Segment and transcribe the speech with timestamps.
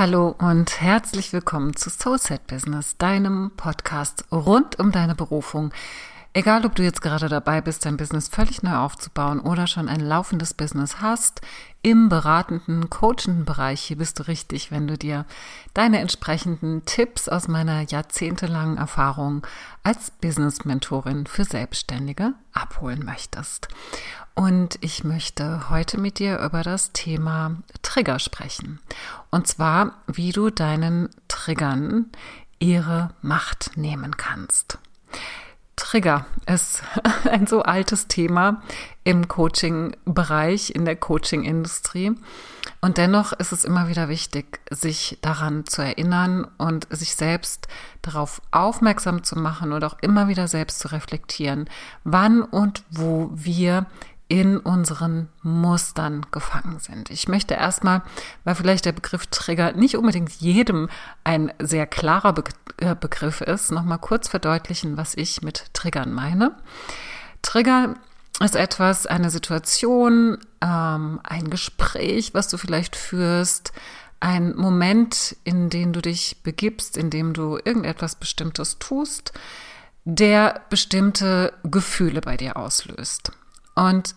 [0.00, 5.74] Hallo und herzlich willkommen zu Soulset Business, deinem Podcast rund um deine Berufung.
[6.32, 10.00] Egal, ob du jetzt gerade dabei bist, dein Business völlig neu aufzubauen oder schon ein
[10.00, 11.42] laufendes Business hast,
[11.82, 15.26] im beratenden, coachenden Bereich, hier bist du richtig, wenn du dir
[15.74, 19.46] deine entsprechenden Tipps aus meiner jahrzehntelangen Erfahrung
[19.82, 23.68] als Business-Mentorin für Selbstständige abholen möchtest.
[24.34, 28.80] Und ich möchte heute mit dir über das Thema Trigger sprechen.
[29.30, 32.06] Und zwar, wie du deinen Triggern
[32.58, 34.78] ihre Macht nehmen kannst.
[35.80, 36.82] Trigger ist
[37.30, 38.62] ein so altes Thema
[39.02, 42.12] im Coaching-Bereich, in der Coaching-Industrie.
[42.82, 47.66] Und dennoch ist es immer wieder wichtig, sich daran zu erinnern und sich selbst
[48.02, 51.68] darauf aufmerksam zu machen und auch immer wieder selbst zu reflektieren,
[52.04, 53.86] wann und wo wir
[54.30, 57.10] in unseren Mustern gefangen sind.
[57.10, 58.02] Ich möchte erstmal,
[58.44, 60.88] weil vielleicht der Begriff Trigger nicht unbedingt jedem
[61.24, 62.44] ein sehr klarer Be
[62.76, 66.54] äh, Begriff ist, nochmal kurz verdeutlichen, was ich mit Triggern meine.
[67.42, 67.96] Trigger
[68.38, 73.72] ist etwas, eine Situation, ähm, ein Gespräch, was du vielleicht führst,
[74.20, 79.32] ein Moment, in den du dich begibst, in dem du irgendetwas Bestimmtes tust,
[80.04, 83.32] der bestimmte Gefühle bei dir auslöst.
[83.74, 84.14] Und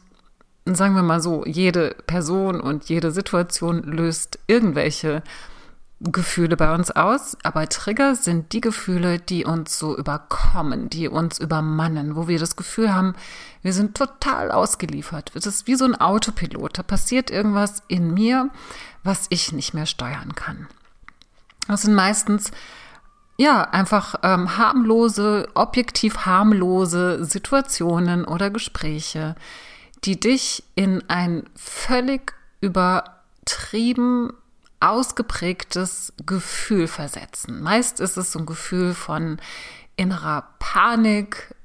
[0.65, 5.23] sagen wir mal so, jede Person und jede Situation löst irgendwelche
[5.99, 11.39] Gefühle bei uns aus, aber Trigger sind die Gefühle, die uns so überkommen, die uns
[11.39, 13.15] übermannen, wo wir das Gefühl haben,
[13.61, 15.31] wir sind total ausgeliefert.
[15.33, 16.77] Es ist wie so ein Autopilot.
[16.77, 18.49] Da passiert irgendwas in mir,
[19.03, 20.67] was ich nicht mehr steuern kann.
[21.67, 22.51] Das sind meistens
[23.37, 29.35] ja einfach ähm, harmlose, objektiv harmlose Situationen oder Gespräche,
[30.05, 34.33] die dich in ein völlig übertrieben
[34.79, 37.61] ausgeprägtes Gefühl versetzen.
[37.61, 39.39] Meist ist es so ein Gefühl von
[39.95, 41.55] innerer Panik,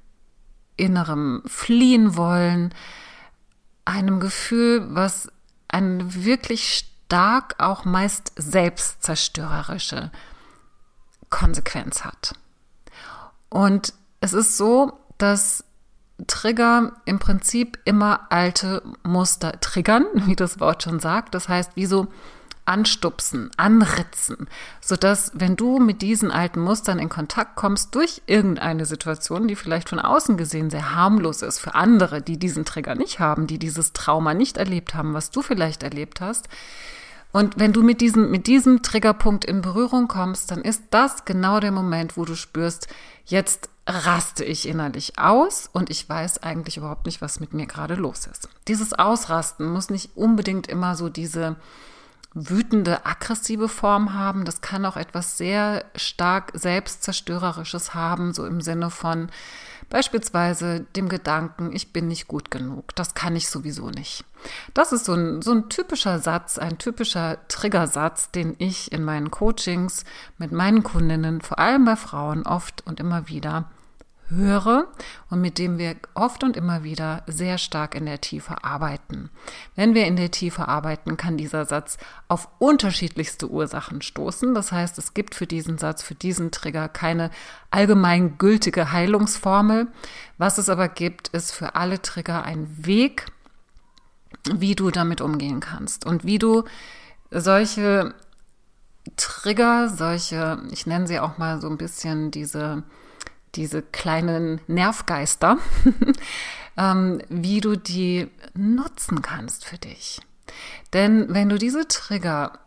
[0.77, 2.73] innerem Fliehen wollen,
[3.85, 5.29] einem Gefühl, was
[5.67, 10.13] eine wirklich stark auch meist selbstzerstörerische
[11.31, 12.35] Konsequenz hat.
[13.49, 15.65] Und es ist so, dass
[16.27, 21.35] Trigger im Prinzip immer alte Muster triggern, wie das Wort schon sagt.
[21.35, 22.09] Das heißt, wie so
[22.65, 24.47] anstupsen, anritzen,
[24.83, 29.89] sodass, wenn du mit diesen alten Mustern in Kontakt kommst durch irgendeine Situation, die vielleicht
[29.89, 33.95] von außen gesehen sehr harmlos ist für andere, die diesen Trigger nicht haben, die dieses
[33.95, 36.49] Trauma nicht erlebt haben, was du vielleicht erlebt hast,
[37.31, 41.61] und wenn du mit diesem, mit diesem Triggerpunkt in Berührung kommst, dann ist das genau
[41.61, 42.89] der Moment, wo du spürst,
[43.27, 47.95] jetzt raste ich innerlich aus und ich weiß eigentlich überhaupt nicht, was mit mir gerade
[47.95, 48.49] los ist.
[48.69, 51.57] Dieses Ausrasten muss nicht unbedingt immer so diese
[52.35, 54.45] wütende, aggressive Form haben.
[54.45, 59.31] Das kann auch etwas sehr stark selbstzerstörerisches haben, so im Sinne von
[59.89, 64.23] beispielsweise dem Gedanken, ich bin nicht gut genug, das kann ich sowieso nicht.
[64.75, 69.31] Das ist so ein, so ein typischer Satz, ein typischer Triggersatz, den ich in meinen
[69.31, 70.05] Coachings
[70.37, 73.65] mit meinen Kundinnen, vor allem bei Frauen, oft und immer wieder
[74.31, 74.89] höre
[75.31, 79.31] und mit dem wir oft und immer wieder sehr stark in der Tiefe arbeiten.
[79.75, 84.55] Wenn wir in der Tiefe arbeiten, kann dieser Satz auf unterschiedlichste Ursachen stoßen.
[84.55, 87.31] Das heißt, es gibt für diesen Satz, für diesen Trigger keine
[87.71, 89.89] allgemein gültige Heilungsformel.
[90.37, 93.27] Was es aber gibt, ist für alle Trigger ein Weg,
[94.53, 96.65] wie du damit umgehen kannst und wie du
[97.31, 98.15] solche
[99.17, 102.83] Trigger, solche, ich nenne sie auch mal so ein bisschen diese
[103.55, 105.59] diese kleinen Nervgeister,
[106.77, 110.21] ähm, wie du die nutzen kannst für dich.
[110.93, 112.59] Denn wenn du diese Trigger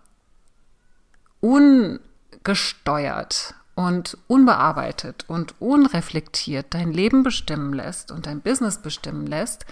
[1.39, 9.65] ungesteuert und unbearbeitet und unreflektiert dein Leben bestimmen lässt und dein Business bestimmen lässt,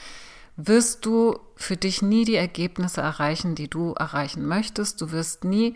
[0.58, 5.00] wirst du für dich nie die Ergebnisse erreichen, die du erreichen möchtest.
[5.00, 5.76] Du wirst nie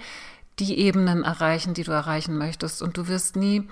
[0.60, 2.82] die Ebenen erreichen, die du erreichen möchtest.
[2.82, 3.68] Und du wirst nie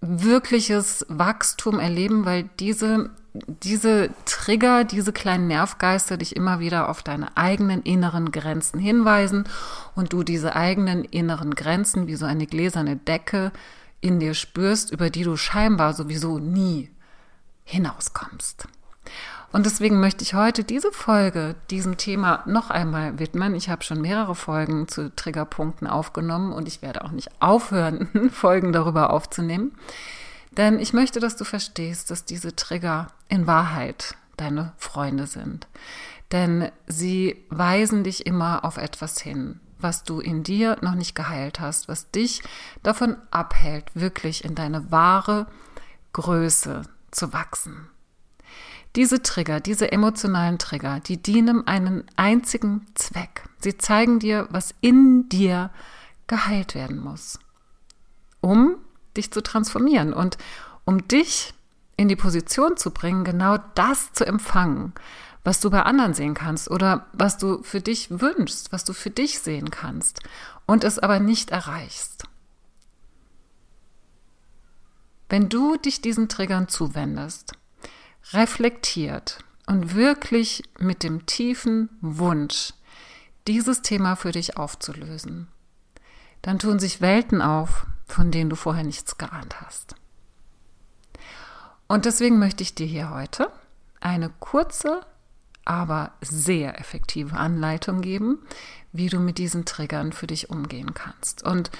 [0.00, 7.36] wirkliches Wachstum erleben, weil diese, diese Trigger, diese kleinen Nervgeister dich immer wieder auf deine
[7.36, 9.44] eigenen inneren Grenzen hinweisen
[9.94, 13.52] und du diese eigenen inneren Grenzen wie so eine gläserne Decke
[14.00, 16.90] in dir spürst, über die du scheinbar sowieso nie
[17.64, 18.68] hinauskommst.
[19.50, 23.54] Und deswegen möchte ich heute diese Folge diesem Thema noch einmal widmen.
[23.54, 28.72] Ich habe schon mehrere Folgen zu Triggerpunkten aufgenommen und ich werde auch nicht aufhören, Folgen
[28.72, 29.72] darüber aufzunehmen.
[30.52, 35.66] Denn ich möchte, dass du verstehst, dass diese Trigger in Wahrheit deine Freunde sind.
[36.30, 39.60] Denn sie weisen dich immer auf etwas hin.
[39.80, 42.42] was du in dir noch nicht geheilt hast, was dich
[42.82, 45.46] davon abhält, wirklich in deine wahre
[46.12, 47.88] Größe zu wachsen.
[48.96, 53.44] Diese Trigger, diese emotionalen Trigger, die dienen einen einzigen Zweck.
[53.60, 55.70] Sie zeigen dir, was in dir
[56.26, 57.38] geheilt werden muss,
[58.40, 58.76] um
[59.16, 60.38] dich zu transformieren und
[60.84, 61.54] um dich
[61.96, 64.94] in die Position zu bringen, genau das zu empfangen,
[65.44, 69.10] was du bei anderen sehen kannst oder was du für dich wünschst, was du für
[69.10, 70.20] dich sehen kannst
[70.66, 72.24] und es aber nicht erreichst.
[75.28, 77.52] Wenn du dich diesen Triggern zuwendest,
[78.32, 82.72] reflektiert und wirklich mit dem tiefen Wunsch,
[83.46, 85.48] dieses Thema für dich aufzulösen,
[86.42, 89.94] dann tun sich Welten auf, von denen du vorher nichts geahnt hast.
[91.86, 93.50] Und deswegen möchte ich dir hier heute
[94.00, 95.00] eine kurze,
[95.64, 98.38] aber sehr effektive Anleitung geben,
[98.92, 101.42] wie du mit diesen Triggern für dich umgehen kannst.
[101.42, 101.70] Und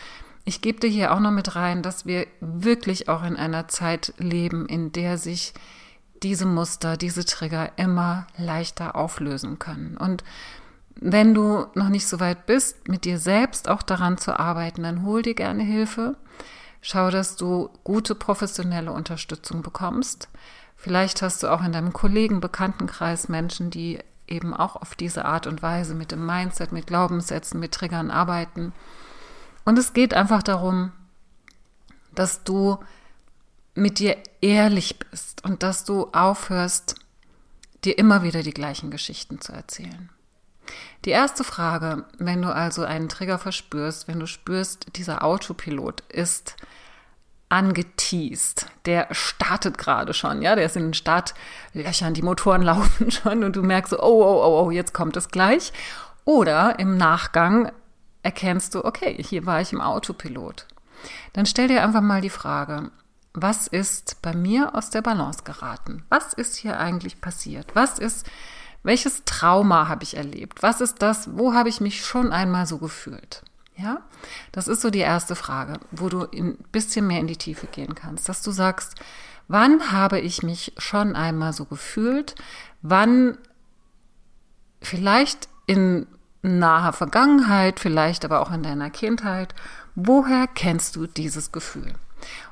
[0.44, 4.14] ich gebe dir hier auch noch mit rein, dass wir wirklich auch in einer Zeit
[4.18, 5.52] leben, in der sich
[6.22, 9.96] diese Muster, diese Trigger immer leichter auflösen können.
[9.96, 10.24] Und
[11.00, 15.04] wenn du noch nicht so weit bist, mit dir selbst auch daran zu arbeiten, dann
[15.04, 16.16] hol dir gerne Hilfe.
[16.80, 20.28] Schau, dass du gute professionelle Unterstützung bekommst.
[20.76, 25.46] Vielleicht hast du auch in deinem Kollegen, Bekanntenkreis Menschen, die eben auch auf diese Art
[25.46, 28.72] und Weise mit dem Mindset, mit Glaubenssätzen, mit Triggern arbeiten.
[29.64, 30.92] Und es geht einfach darum,
[32.14, 32.78] dass du
[33.78, 36.96] mit dir ehrlich bist und dass du aufhörst,
[37.84, 40.10] dir immer wieder die gleichen Geschichten zu erzählen.
[41.04, 46.56] Die erste Frage, wenn du also einen Trigger verspürst, wenn du spürst, dieser Autopilot ist
[47.48, 53.44] angeteased, der startet gerade schon, ja, der ist in den Startlöchern, die Motoren laufen schon
[53.44, 55.72] und du merkst so, oh, oh, oh, oh, jetzt kommt es gleich.
[56.24, 57.72] Oder im Nachgang
[58.22, 60.66] erkennst du, okay, hier war ich im Autopilot.
[61.32, 62.90] Dann stell dir einfach mal die Frage,
[63.34, 66.04] was ist bei mir aus der Balance geraten?
[66.08, 67.74] Was ist hier eigentlich passiert?
[67.74, 68.26] Was ist
[68.82, 70.62] welches Trauma habe ich erlebt?
[70.62, 71.36] Was ist das?
[71.36, 73.42] Wo habe ich mich schon einmal so gefühlt?
[73.76, 74.02] Ja,
[74.50, 77.94] das ist so die erste Frage, wo du ein bisschen mehr in die Tiefe gehen
[77.94, 78.96] kannst, dass du sagst,
[79.46, 82.34] wann habe ich mich schon einmal so gefühlt?
[82.82, 83.38] Wann
[84.82, 86.06] vielleicht in
[86.42, 89.54] naher Vergangenheit, vielleicht aber auch in deiner Kindheit,
[89.94, 91.94] woher kennst du dieses Gefühl?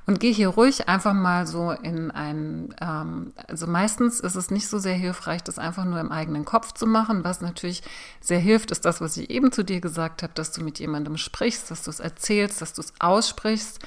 [0.07, 4.69] Und geh hier ruhig einfach mal so in ein, ähm, also meistens ist es nicht
[4.69, 7.25] so sehr hilfreich, das einfach nur im eigenen Kopf zu machen.
[7.25, 7.83] Was natürlich
[8.21, 11.17] sehr hilft, ist das, was ich eben zu dir gesagt habe, dass du mit jemandem
[11.17, 13.81] sprichst, dass du es erzählst, dass du es aussprichst.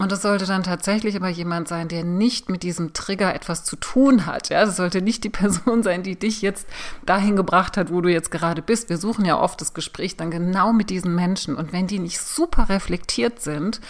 [0.00, 3.76] Und das sollte dann tatsächlich aber jemand sein, der nicht mit diesem Trigger etwas zu
[3.76, 4.48] tun hat.
[4.48, 6.66] Ja, das sollte nicht die Person sein, die dich jetzt
[7.06, 8.88] dahin gebracht hat, wo du jetzt gerade bist.
[8.88, 11.54] Wir suchen ja oft das Gespräch dann genau mit diesen Menschen.
[11.54, 13.80] Und wenn die nicht super reflektiert sind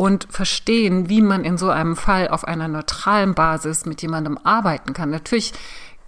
[0.00, 4.94] und verstehen, wie man in so einem Fall auf einer neutralen Basis mit jemandem arbeiten
[4.94, 5.10] kann.
[5.10, 5.52] Natürlich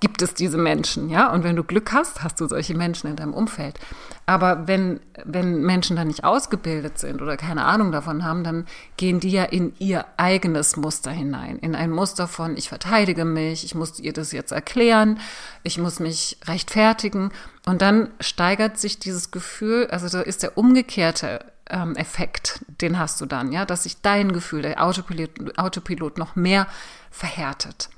[0.01, 3.17] gibt es diese Menschen, ja, und wenn du Glück hast, hast du solche Menschen in
[3.17, 3.79] deinem Umfeld.
[4.25, 8.65] Aber wenn, wenn Menschen dann nicht ausgebildet sind oder keine Ahnung davon haben, dann
[8.97, 13.63] gehen die ja in ihr eigenes Muster hinein, in ein Muster von, ich verteidige mich,
[13.63, 15.21] ich muss ihr das jetzt erklären,
[15.65, 17.31] ich muss mich rechtfertigen.
[17.67, 23.21] Und dann steigert sich dieses Gefühl, also da ist der umgekehrte ähm, Effekt, den hast
[23.21, 26.69] du dann, ja, dass sich dein Gefühl, der Autopilot, Autopilot noch mehr
[27.11, 27.89] verhärtet.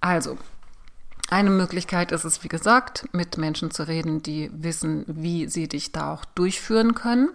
[0.00, 0.38] Also,
[1.30, 5.92] eine Möglichkeit ist es, wie gesagt, mit Menschen zu reden, die wissen, wie sie dich
[5.92, 7.28] da auch durchführen können.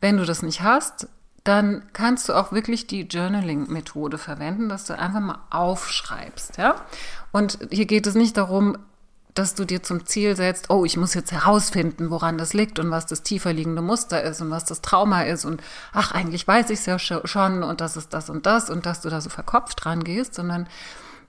[0.00, 1.08] Wenn du das nicht hast,
[1.42, 6.76] dann kannst du auch wirklich die Journaling-Methode verwenden, dass du einfach mal aufschreibst, ja.
[7.32, 8.78] Und hier geht es nicht darum,
[9.34, 12.90] dass du dir zum Ziel setzt, oh, ich muss jetzt herausfinden, woran das liegt und
[12.90, 15.62] was das tiefer liegende Muster ist und was das Trauma ist und
[15.92, 19.00] ach, eigentlich weiß ich es ja schon und das ist das und das und dass
[19.00, 20.68] du da so verkopft dran gehst, sondern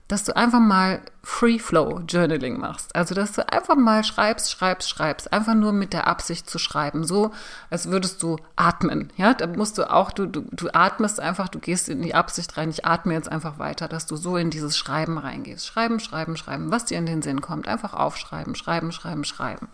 [0.08, 2.94] dass du einfach mal Free Flow Journaling machst.
[2.94, 5.32] Also, dass du einfach mal schreibst, schreibst, schreibst.
[5.32, 7.02] Einfach nur mit der Absicht zu schreiben.
[7.04, 7.32] So,
[7.70, 9.12] als würdest du atmen.
[9.16, 12.56] Ja, da musst du auch, du, du, du atmest einfach, du gehst in die Absicht
[12.56, 12.70] rein.
[12.70, 15.66] Ich atme jetzt einfach weiter, dass du so in dieses Schreiben reingehst.
[15.66, 16.70] Schreiben, schreiben, schreiben.
[16.70, 17.66] Was dir in den Sinn kommt.
[17.66, 19.68] Einfach aufschreiben, schreiben, schreiben, schreiben.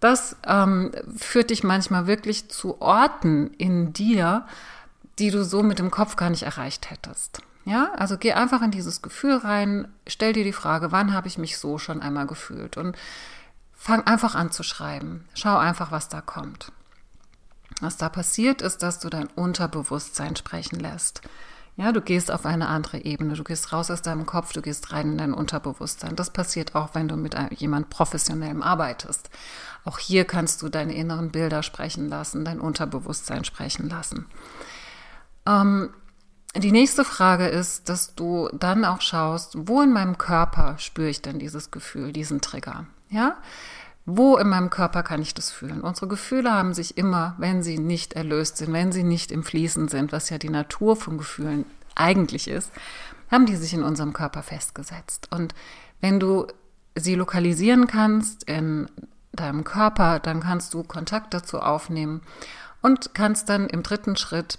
[0.00, 4.46] Das ähm, führt dich manchmal wirklich zu Orten in dir,
[5.18, 7.42] die du so mit dem Kopf gar nicht erreicht hättest.
[7.64, 11.38] Ja, also geh einfach in dieses Gefühl rein, stell dir die Frage, wann habe ich
[11.38, 12.96] mich so schon einmal gefühlt und
[13.74, 15.26] fang einfach an zu schreiben.
[15.34, 16.72] Schau einfach, was da kommt.
[17.80, 21.22] Was da passiert ist, dass du dein Unterbewusstsein sprechen lässt.
[21.76, 24.92] Ja, du gehst auf eine andere Ebene, du gehst raus aus deinem Kopf, du gehst
[24.92, 26.14] rein in dein Unterbewusstsein.
[26.14, 29.30] Das passiert auch, wenn du mit jemand professionellem arbeitest.
[29.84, 34.26] Auch hier kannst du deine inneren Bilder sprechen lassen, dein Unterbewusstsein sprechen lassen.
[35.46, 35.90] Ähm,
[36.56, 41.22] die nächste Frage ist, dass du dann auch schaust, wo in meinem Körper spüre ich
[41.22, 42.86] denn dieses Gefühl, diesen Trigger?
[43.08, 43.36] Ja?
[44.04, 45.80] Wo in meinem Körper kann ich das fühlen?
[45.82, 49.88] Unsere Gefühle haben sich immer, wenn sie nicht erlöst sind, wenn sie nicht im Fließen
[49.88, 52.72] sind, was ja die Natur von Gefühlen eigentlich ist,
[53.30, 55.28] haben die sich in unserem Körper festgesetzt.
[55.30, 55.54] Und
[56.00, 56.48] wenn du
[56.96, 58.88] sie lokalisieren kannst in
[59.32, 62.22] deinem Körper, dann kannst du Kontakt dazu aufnehmen
[62.82, 64.58] und kannst dann im dritten Schritt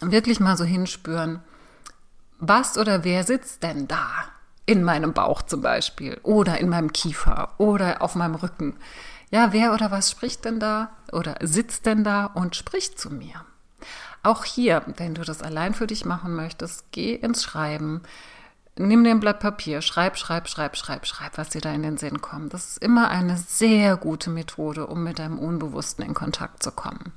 [0.00, 1.40] wirklich mal so hinspüren,
[2.38, 4.06] was oder wer sitzt denn da?
[4.64, 8.76] In meinem Bauch zum Beispiel oder in meinem Kiefer oder auf meinem Rücken.
[9.30, 13.44] Ja, wer oder was spricht denn da oder sitzt denn da und spricht zu mir?
[14.22, 18.02] Auch hier, wenn du das allein für dich machen möchtest, geh ins Schreiben.
[18.76, 21.96] Nimm dir ein Blatt Papier, schreib, schreib, schreib, schreib, schreib, was dir da in den
[21.96, 22.52] Sinn kommt.
[22.52, 27.12] Das ist immer eine sehr gute Methode, um mit deinem Unbewussten in Kontakt zu kommen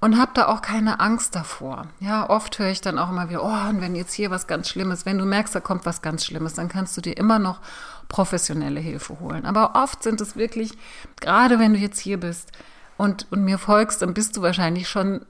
[0.00, 1.86] und habe da auch keine Angst davor.
[2.00, 4.68] Ja, oft höre ich dann auch immer wieder, oh, und wenn jetzt hier was ganz
[4.68, 7.60] Schlimmes, wenn du merkst, da kommt was ganz Schlimmes, dann kannst du dir immer noch
[8.08, 9.46] professionelle Hilfe holen.
[9.46, 10.72] Aber oft sind es wirklich,
[11.20, 12.52] gerade wenn du jetzt hier bist
[12.96, 15.24] und, und mir folgst, dann bist du wahrscheinlich schon,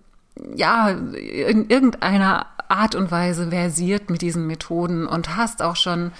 [0.55, 6.13] ja, in irgendeiner Art und Weise versiert mit diesen Methoden und hast auch schon,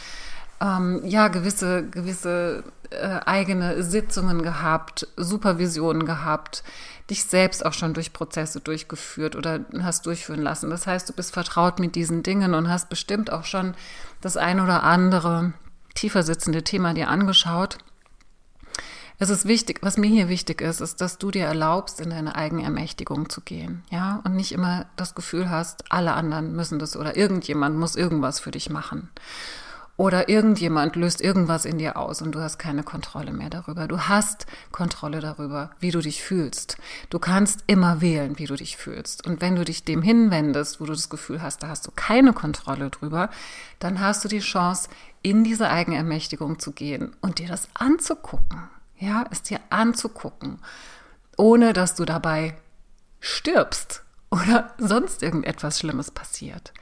[0.61, 6.63] ähm, ja, gewisse, gewisse äh, eigene Sitzungen gehabt, Supervisionen gehabt,
[7.11, 10.71] dich selbst auch schon durch Prozesse durchgeführt oder hast durchführen lassen.
[10.71, 13.75] Das heißt, du bist vertraut mit diesen Dingen und hast bestimmt auch schon
[14.21, 15.53] das ein oder andere
[15.95, 17.79] tiefer sitzende Thema dir angeschaut.
[19.19, 22.37] Es ist wichtig, was mir hier wichtig ist, ist, dass du dir erlaubst, in deine
[22.37, 27.17] Eigenermächtigung zu gehen, ja, und nicht immer das Gefühl hast, alle anderen müssen das oder
[27.17, 29.09] irgendjemand muss irgendwas für dich machen.
[29.99, 33.89] Oder irgendjemand löst irgendwas in dir aus und du hast keine Kontrolle mehr darüber.
[33.89, 36.77] Du hast Kontrolle darüber, wie du dich fühlst.
[37.09, 39.27] Du kannst immer wählen, wie du dich fühlst.
[39.27, 42.35] Und wenn du dich dem hinwendest, wo du das Gefühl hast, da hast du keine
[42.35, 43.31] Kontrolle drüber,
[43.79, 44.91] dann hast du die Chance,
[45.23, 48.69] in diese Eigenermächtigung zu gehen und dir das anzugucken.
[48.99, 50.59] Ja, es dir anzugucken,
[51.37, 52.57] ohne dass du dabei
[53.21, 56.73] stirbst oder sonst irgendetwas Schlimmes passiert.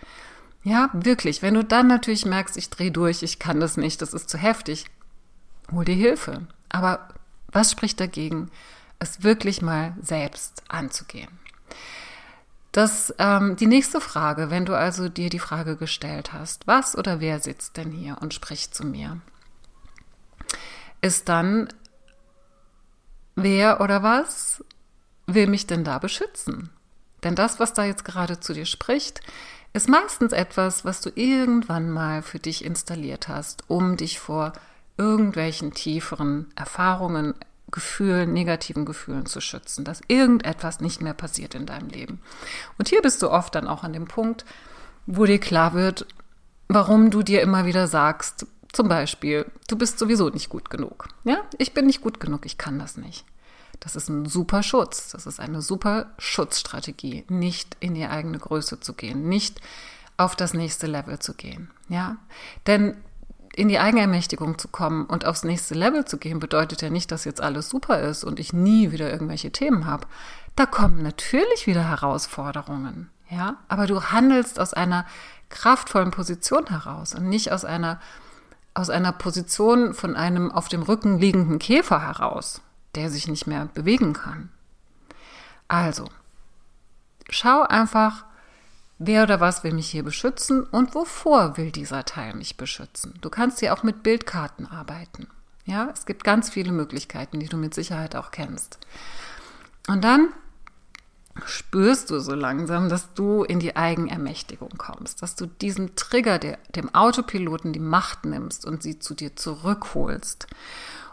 [0.65, 1.43] Ja, wirklich.
[1.43, 4.39] Wenn du dann natürlich merkst, ich drehe durch, ich kann das nicht, das ist zu
[4.39, 4.87] heftig,
[5.71, 6.47] hol dir Hilfe.
[6.71, 7.09] Aber
[7.49, 8.51] was spricht dagegen,
[8.99, 11.29] es wirklich mal selbst anzugehen?
[12.73, 17.21] Das, ähm, die nächste Frage, wenn du also dir die Frage gestellt hast, was oder
[17.21, 19.21] wer sitzt denn hier und spricht zu mir,
[21.03, 21.69] ist dann,
[23.37, 24.65] wer oder was
[25.27, 26.71] will mich denn da beschützen?
[27.23, 29.21] Denn das, was da jetzt gerade zu dir spricht,
[29.75, 34.53] ist meistens etwas, was du irgendwann mal für dich installiert hast, um dich vor
[34.97, 37.35] irgendwelchen tieferen Erfahrungen,
[37.73, 42.21] Gefühlen, negativen Gefühlen zu schützen, dass irgendetwas nicht mehr passiert in deinem Leben.
[42.79, 44.45] Und hier bist du oft dann auch an dem Punkt,
[45.07, 46.07] wo dir klar wird,
[46.69, 51.09] warum du dir immer wieder sagst, zum Beispiel, du bist sowieso nicht gut genug.
[51.25, 53.25] Ja, ich bin nicht gut genug, ich kann das nicht.
[53.81, 55.11] Das ist ein super Schutz.
[55.11, 59.61] Das ist eine super Schutzstrategie, nicht in die eigene Größe zu gehen, nicht
[60.17, 61.71] auf das nächste Level zu gehen.
[61.89, 62.17] Ja,
[62.67, 62.97] denn
[63.55, 67.25] in die Eigenermächtigung zu kommen und aufs nächste Level zu gehen, bedeutet ja nicht, dass
[67.25, 70.07] jetzt alles super ist und ich nie wieder irgendwelche Themen habe.
[70.57, 73.11] Da kommen natürlich wieder Herausforderungen.
[73.31, 75.07] Ja, aber du handelst aus einer
[75.49, 78.01] kraftvollen Position heraus und nicht aus einer
[78.77, 82.61] aus einer Position von einem auf dem Rücken liegenden Käfer heraus
[82.97, 84.51] der sich nicht mehr bewegen kann.
[85.69, 86.09] Also,
[87.29, 88.25] schau einfach,
[88.99, 93.15] wer oder was will mich hier beschützen und wovor will dieser Teil mich beschützen.
[93.21, 95.29] Du kannst hier auch mit Bildkarten arbeiten.
[95.67, 98.79] Ja, es gibt ganz viele Möglichkeiten, die du mit Sicherheit auch kennst.
[99.89, 100.29] Und dann
[101.47, 106.59] spürst du so langsam, dass du in die Eigenermächtigung kommst, dass du diesen Trigger, der,
[106.77, 110.47] dem Autopiloten die Macht nimmst und sie zu dir zurückholst.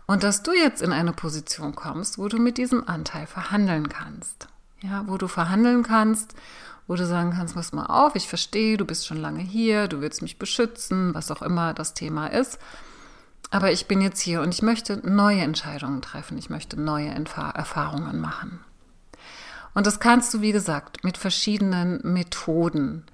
[0.07, 4.47] Und dass du jetzt in eine Position kommst, wo du mit diesem Anteil verhandeln kannst.
[4.81, 6.33] Ja, wo du verhandeln kannst,
[6.87, 10.01] wo du sagen kannst, pass mal auf, ich verstehe, du bist schon lange hier, du
[10.01, 12.59] willst mich beschützen, was auch immer das Thema ist.
[13.51, 18.19] Aber ich bin jetzt hier und ich möchte neue Entscheidungen treffen, ich möchte neue Erfahrungen
[18.19, 18.61] machen.
[19.73, 23.05] Und das kannst du, wie gesagt, mit verschiedenen Methoden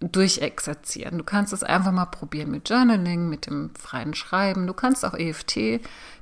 [0.00, 1.18] durchexerzieren.
[1.18, 4.66] Du kannst es einfach mal probieren mit Journaling, mit dem freien Schreiben.
[4.66, 5.80] Du kannst auch EFT,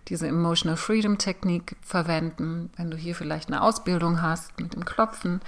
[0.09, 5.41] diese Emotional Freedom Technik verwenden, wenn du hier vielleicht eine Ausbildung hast mit dem Klopfen.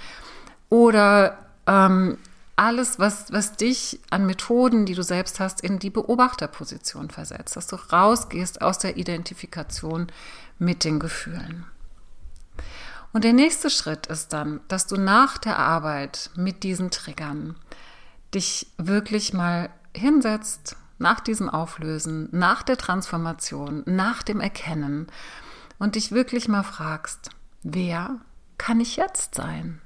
[0.69, 2.17] Oder ähm,
[2.57, 7.67] alles, was, was dich an Methoden, die du selbst hast, in die Beobachterposition versetzt, dass
[7.67, 10.07] du rausgehst aus der Identifikation
[10.59, 11.65] mit den Gefühlen.
[13.13, 17.55] Und der nächste Schritt ist dann, dass du nach der Arbeit mit diesen Triggern
[18.33, 25.07] dich wirklich mal hinsetzt, nach diesem Auflösen, nach der Transformation, nach dem Erkennen
[25.77, 27.29] und dich wirklich mal fragst,
[27.63, 28.19] wer
[28.57, 29.81] kann ich jetzt sein?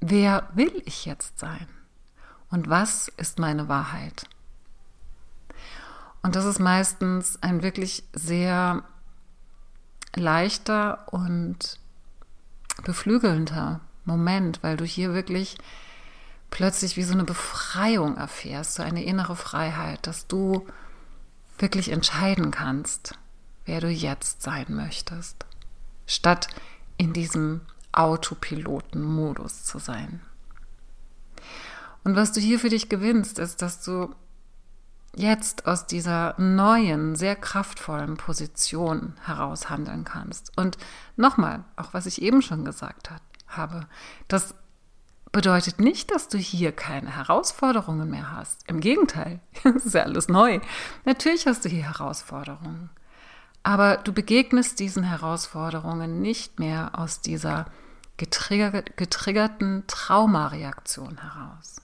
[0.00, 1.66] Wer will ich jetzt sein?
[2.50, 4.24] Und was ist meine Wahrheit?
[6.22, 8.82] Und das ist meistens ein wirklich sehr
[10.16, 11.78] leichter und
[12.84, 15.58] beflügelnder Moment, weil du hier wirklich
[16.50, 20.66] plötzlich wie so eine Befreiung erfährst, so eine innere Freiheit, dass du
[21.58, 23.14] wirklich entscheiden kannst,
[23.64, 25.46] wer du jetzt sein möchtest,
[26.06, 26.48] statt
[26.96, 27.60] in diesem
[27.92, 30.20] Autopiloten-Modus zu sein.
[32.04, 34.14] Und was du hier für dich gewinnst, ist, dass du
[35.14, 40.56] jetzt aus dieser neuen, sehr kraftvollen Position heraus handeln kannst.
[40.56, 40.78] Und
[41.16, 43.10] nochmal, auch was ich eben schon gesagt
[43.48, 43.86] habe,
[44.28, 44.54] das
[45.32, 48.68] bedeutet nicht, dass du hier keine Herausforderungen mehr hast.
[48.68, 50.60] Im Gegenteil, es ist ja alles neu.
[51.04, 52.90] Natürlich hast du hier Herausforderungen.
[53.62, 57.66] Aber du begegnest diesen Herausforderungen nicht mehr aus dieser
[58.16, 61.76] getriggerten Traumareaktion heraus.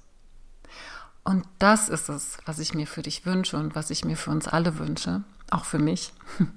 [1.24, 4.30] Und das ist es, was ich mir für dich wünsche und was ich mir für
[4.30, 6.12] uns alle wünsche, auch für mich,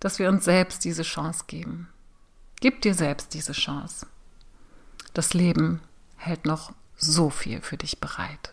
[0.00, 1.88] dass wir uns selbst diese Chance geben.
[2.60, 4.06] Gib dir selbst diese Chance.
[5.12, 5.80] Das Leben
[6.24, 8.52] hält noch so viel für dich bereit.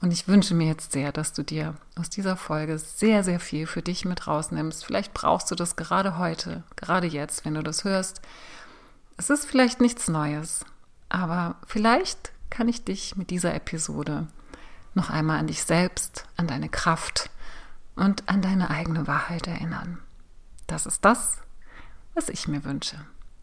[0.00, 3.66] Und ich wünsche mir jetzt sehr, dass du dir aus dieser Folge sehr, sehr viel
[3.66, 4.84] für dich mit rausnimmst.
[4.84, 8.20] Vielleicht brauchst du das gerade heute, gerade jetzt, wenn du das hörst.
[9.16, 10.64] Es ist vielleicht nichts Neues,
[11.08, 14.26] aber vielleicht kann ich dich mit dieser Episode
[14.94, 17.30] noch einmal an dich selbst, an deine Kraft
[17.96, 19.98] und an deine eigene Wahrheit erinnern.
[20.66, 21.38] Das ist das,
[22.14, 22.96] was ich mir wünsche.